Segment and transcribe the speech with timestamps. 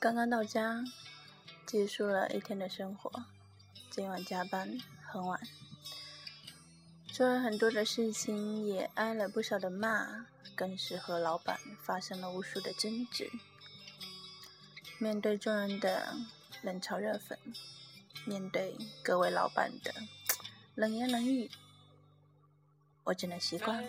[0.00, 0.82] 刚刚到家，
[1.66, 3.22] 结束了一天的生活。
[3.90, 5.38] 今晚加班很晚，
[7.12, 10.24] 做了很多的事情，也挨了不少的骂，
[10.56, 13.30] 更是和老板发生了无数的争执。
[14.96, 16.16] 面对众人的
[16.62, 17.36] 冷嘲热讽，
[18.24, 19.92] 面对各位老板的
[20.76, 21.50] 冷言冷语，
[23.04, 23.84] 我只能习惯。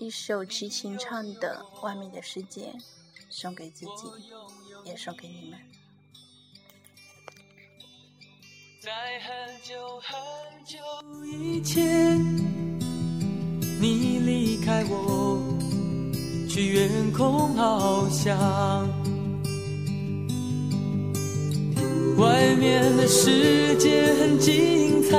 [0.00, 2.62] 一首齐秦唱的《外面的世界》，
[3.28, 4.08] 送给自己，
[4.82, 5.60] 也送给你们。
[8.80, 10.18] 在很久很
[10.64, 10.78] 久
[11.22, 12.18] 以前，
[13.78, 15.38] 你离开我。
[16.48, 18.88] 去远空翱翔，
[22.16, 25.18] 外面的世界很精彩，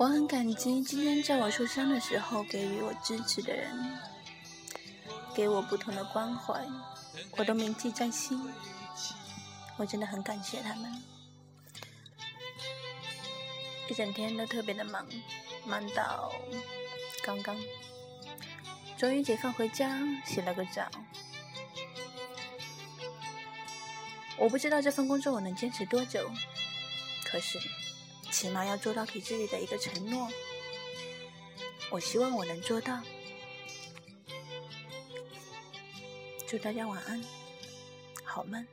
[0.00, 3.70] 我很感激今天在我受伤的时候给予我支持的人，
[5.34, 6.66] 给我不同的关怀，
[7.36, 8.40] 我都铭记在心。
[9.76, 10.90] 我真的很感谢他们。
[13.90, 15.06] 一整天都特别的忙。
[15.66, 16.32] 忙到
[17.22, 17.54] 刚刚，
[18.96, 20.90] 终于解放回家，洗了个澡。
[24.38, 26.30] 我不知道这份工作我能坚持多久，
[27.22, 27.60] 可是
[28.30, 30.28] 起码要做到给自己的一个承诺。
[31.90, 33.00] 我希望我能做到。
[36.48, 37.22] 祝大家晚安，
[38.24, 38.64] 好梦。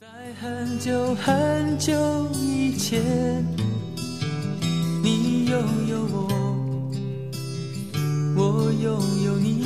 [0.00, 1.92] 在很久很久
[2.32, 3.00] 以前。
[5.02, 6.28] 你拥有我，
[8.36, 9.64] 我拥有你。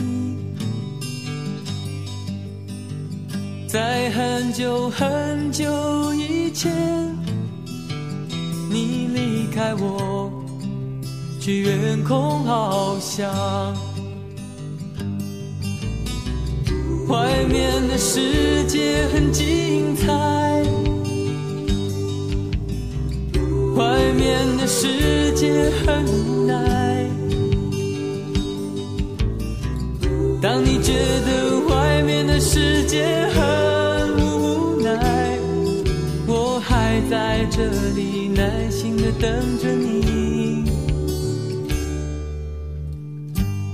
[3.69, 6.72] 在很久很久以前，
[8.71, 10.31] 你离开我，
[11.41, 13.27] 去远空翱翔。
[17.09, 20.12] 外面的世界很精彩。
[23.75, 27.06] 外面的世界很无奈。
[30.43, 30.93] 当你觉
[31.25, 33.28] 得外面的世界
[37.08, 37.64] 在这
[37.94, 40.64] 里耐心的等着你。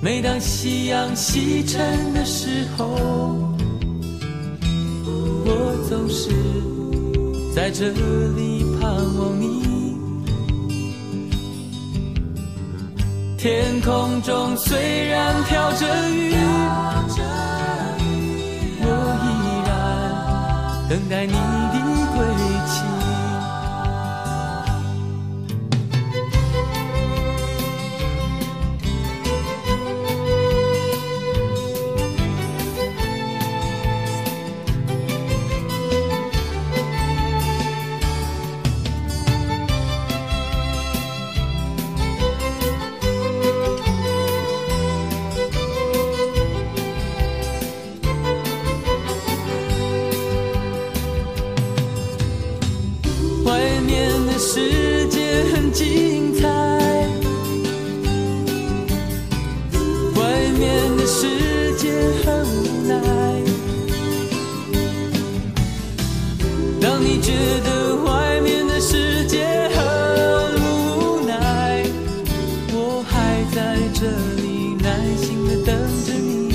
[0.00, 2.86] 每当夕阳西沉的时候，
[5.46, 5.50] 我
[5.88, 6.30] 总是
[7.54, 7.88] 在这
[8.36, 9.64] 里盼望你。
[13.38, 16.34] 天空中虽然飘着雨，
[18.80, 18.86] 我
[19.24, 19.26] 依
[19.66, 19.70] 然
[20.88, 21.33] 等待你
[66.84, 67.32] 当你觉
[67.64, 69.82] 得外面的世界很
[70.60, 71.82] 无奈
[72.74, 74.04] 我还在这
[74.36, 76.52] 里耐心的等着你。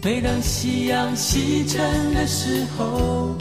[0.00, 3.36] 每当夕阳西沉的时候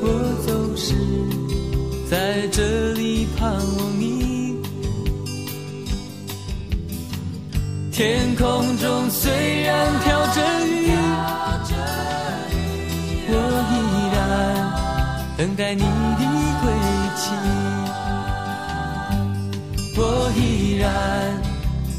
[0.00, 0.06] 我
[0.46, 0.94] 总是
[2.08, 4.30] 在这里盼望你。
[7.90, 9.49] 天空中虽
[15.60, 16.24] 待你的
[16.62, 16.72] 归
[17.16, 17.32] 期。
[19.94, 20.88] 我依然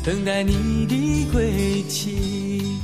[0.04, 2.80] 等待你的归期。